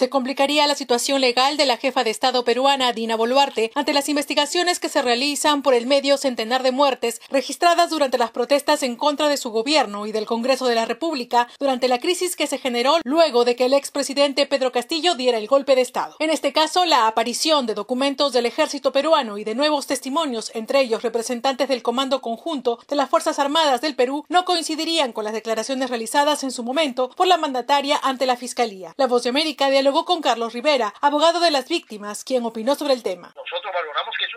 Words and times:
se 0.00 0.08
complicaría 0.08 0.66
la 0.66 0.74
situación 0.74 1.20
legal 1.20 1.58
de 1.58 1.66
la 1.66 1.76
jefa 1.76 2.04
de 2.04 2.08
Estado 2.08 2.42
peruana, 2.42 2.94
Dina 2.94 3.16
Boluarte, 3.16 3.70
ante 3.74 3.92
las 3.92 4.08
investigaciones 4.08 4.80
que 4.80 4.88
se 4.88 5.02
realizan 5.02 5.60
por 5.60 5.74
el 5.74 5.86
medio 5.86 6.16
centenar 6.16 6.62
de 6.62 6.72
muertes 6.72 7.20
registradas 7.28 7.90
durante 7.90 8.16
las 8.16 8.30
protestas 8.30 8.82
en 8.82 8.96
contra 8.96 9.28
de 9.28 9.36
su 9.36 9.50
gobierno 9.50 10.06
y 10.06 10.12
del 10.12 10.24
Congreso 10.24 10.66
de 10.68 10.74
la 10.74 10.86
República 10.86 11.48
durante 11.58 11.86
la 11.86 11.98
crisis 11.98 12.34
que 12.34 12.46
se 12.46 12.56
generó 12.56 12.96
luego 13.04 13.44
de 13.44 13.56
que 13.56 13.66
el 13.66 13.74
expresidente 13.74 14.46
Pedro 14.46 14.72
Castillo 14.72 15.16
diera 15.16 15.36
el 15.36 15.48
golpe 15.48 15.74
de 15.74 15.82
Estado. 15.82 16.16
En 16.18 16.30
este 16.30 16.54
caso, 16.54 16.86
la 16.86 17.06
aparición 17.06 17.66
de 17.66 17.74
documentos 17.74 18.32
del 18.32 18.46
ejército 18.46 18.92
peruano 18.92 19.36
y 19.36 19.44
de 19.44 19.54
nuevos 19.54 19.86
testimonios, 19.86 20.50
entre 20.54 20.80
ellos 20.80 21.02
representantes 21.02 21.68
del 21.68 21.82
Comando 21.82 22.22
Conjunto 22.22 22.78
de 22.88 22.96
las 22.96 23.10
Fuerzas 23.10 23.38
Armadas 23.38 23.82
del 23.82 23.96
Perú, 23.96 24.24
no 24.30 24.46
coincidirían 24.46 25.12
con 25.12 25.24
las 25.24 25.34
declaraciones 25.34 25.90
realizadas 25.90 26.42
en 26.42 26.52
su 26.52 26.64
momento 26.64 27.10
por 27.10 27.26
la 27.26 27.36
mandataria 27.36 28.00
ante 28.02 28.24
la 28.24 28.38
Fiscalía. 28.38 28.94
La 28.96 29.06
Voz 29.06 29.24
de 29.24 29.28
América 29.28 29.68
dialogó 29.68 29.89
con 29.90 30.20
Carlos 30.20 30.52
Rivera, 30.52 30.94
abogado 31.00 31.40
de 31.40 31.50
las 31.50 31.68
víctimas, 31.68 32.22
quien 32.22 32.44
opinó 32.44 32.76
sobre 32.76 32.94
el 32.94 33.02
tema. 33.02 33.34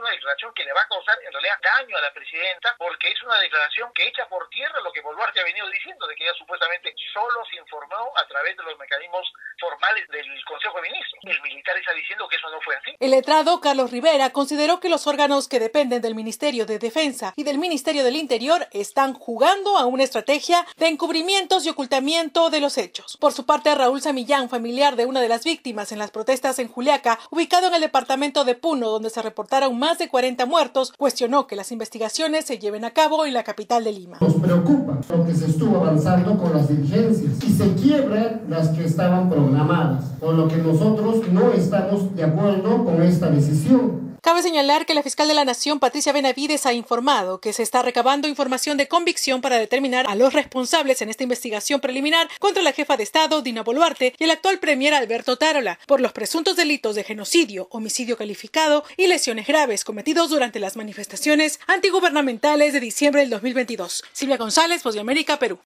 Una 0.04 0.12
declaración 0.12 0.54
que 0.54 0.66
le 0.66 0.74
va 0.74 0.82
a 0.82 0.88
causar 0.88 1.18
en 1.24 1.32
realidad 1.32 1.56
daño 1.64 1.98
a 1.98 2.02
la 2.02 2.14
presidenta 2.14 2.76
porque 2.78 3.08
es 3.10 3.24
una 3.24 3.40
declaración 3.40 3.92
que 3.94 4.08
echa 4.08 4.28
por 4.28 4.50
tierra 4.50 4.82
lo 4.84 4.92
que 4.92 5.02
Boluarte 5.02 5.40
ha 5.40 5.44
venido 5.44 5.68
diciendo, 5.70 6.06
de 6.08 6.16
que 6.16 6.26
ella 6.26 6.34
supuestamente 6.38 6.94
solo 7.14 7.40
se 7.50 7.56
informó 7.56 8.12
a 8.18 8.28
través 8.28 8.58
de 8.58 8.64
los 8.64 8.78
mecanismos 8.78 9.32
formales 9.60 10.08
del 10.10 10.28
Consejo 10.44 10.76
de 10.78 10.90
Ministros. 10.90 11.20
El 11.24 11.42
militar 11.42 11.78
está 11.78 11.94
diciendo 11.94 12.28
que 12.28 12.36
eso 12.36 12.50
no 12.50 12.60
fue 12.62 12.76
así. 12.76 12.96
El 13.00 13.12
letrado 13.12 13.62
Carlos 13.62 13.92
Rivera 13.92 14.32
consideró 14.32 14.80
que 14.80 14.90
los 14.90 15.08
órganos 15.08 15.48
que 15.48 15.60
dependen 15.60 16.02
del 16.02 16.16
Ministerio 16.16 16.66
de 16.66 16.80
Defensa 16.80 17.34
y 17.36 17.44
del 17.44 17.58
Ministerio 17.58 18.04
del 18.04 18.18
Interior 18.18 18.68
están 18.72 19.14
jugando 19.14 19.78
a 19.78 19.86
una 19.86 20.04
estrategia 20.04 20.66
de 20.78 20.88
encubrimientos 20.88 21.66
y 21.66 21.70
ocultamiento 21.70 22.50
de 22.50 22.60
los 22.60 22.78
hechos. 22.78 23.18
Por 23.18 23.32
su 23.32 23.46
parte, 23.46 23.74
Raúl 23.74 24.02
Samillán, 24.02 24.50
familiar 24.50 24.96
de 24.96 25.06
una 25.06 25.22
de 25.22 25.30
las 25.30 25.46
víctimas 25.46 25.92
en 25.92 26.00
las 26.00 26.12
protestas 26.12 26.60
en 26.60 26.68
Juliaca, 26.68 27.20
ubicado 27.30 27.68
en 27.68 27.76
el 27.76 27.82
departamento 27.82 28.44
de 28.44 28.56
Puno, 28.56 28.90
donde 28.90 29.10
se 29.10 29.22
reportaron 29.22 29.78
más 29.80 29.93
de 29.98 30.10
40 30.10 30.46
muertos, 30.46 30.94
cuestionó 30.98 31.48
que 31.48 31.56
las 31.56 31.72
investigaciones 31.72 32.46
se 32.46 32.60
lleven 32.60 32.86
a 32.86 32.92
cabo 32.92 33.26
en 33.26 33.34
la 33.34 33.44
capital 33.44 33.84
de 33.84 33.92
Lima. 33.92 34.18
Nos 34.20 34.36
preocupa 34.36 35.00
lo 35.10 35.26
que 35.26 35.34
se 35.34 35.48
estuvo 35.48 35.78
avanzando 35.78 36.38
con 36.38 36.54
las 36.54 36.70
diligencias 36.70 37.44
y 37.44 37.54
se 37.54 37.74
quiebran 37.76 38.42
las 38.50 38.70
que 38.70 38.86
estaban 38.86 39.30
programadas, 39.30 40.06
por 40.20 40.36
lo 40.36 40.48
que 40.48 40.58
nosotros 40.58 41.28
no 41.32 41.52
estamos 41.52 42.16
de 42.16 42.24
acuerdo 42.24 42.86
con 42.86 43.02
esta 43.02 43.30
decisión. 43.30 44.13
Cabe 44.34 44.42
señalar 44.42 44.88
que 44.88 44.96
la 44.96 45.04
fiscal 45.04 45.28
de 45.28 45.36
la 45.36 45.46
Nación, 45.46 45.80
Patricia 45.80 46.12
Benavides, 46.12 46.66
ha 46.66 46.74
informado 46.74 47.40
que 47.40 47.54
se 47.54 47.62
está 47.62 47.84
recabando 47.84 48.28
información 48.28 48.78
de 48.78 48.88
convicción 48.88 49.42
para 49.42 49.60
determinar 49.60 50.08
a 50.10 50.16
los 50.16 50.34
responsables 50.34 51.04
en 51.04 51.10
esta 51.10 51.22
investigación 51.22 51.80
preliminar 51.80 52.28
contra 52.40 52.64
la 52.64 52.74
jefa 52.74 52.98
de 52.98 53.04
Estado, 53.04 53.44
Dina 53.44 53.62
Boluarte, 53.62 54.16
y 54.18 54.24
el 54.24 54.32
actual 54.32 54.58
premier 54.58 54.96
Alberto 54.96 55.38
Tarola, 55.38 55.78
por 55.86 56.02
los 56.02 56.14
presuntos 56.14 56.56
delitos 56.56 56.96
de 56.96 57.04
genocidio, 57.04 57.68
homicidio 57.70 58.18
calificado 58.18 58.84
y 58.98 59.06
lesiones 59.06 59.46
graves 59.46 59.84
cometidos 59.84 60.32
durante 60.32 60.60
las 60.60 60.78
manifestaciones 60.78 61.60
antigubernamentales 61.68 62.74
de 62.74 62.80
diciembre 62.80 63.22
del 63.22 63.30
2022. 63.30 64.04
Silvia 64.14 64.38
González, 64.38 64.82
Voz 64.82 64.96
de 64.96 65.02
América, 65.02 65.38
Perú. 65.38 65.60